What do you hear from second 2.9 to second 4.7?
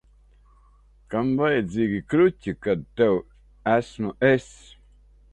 tev esmu es?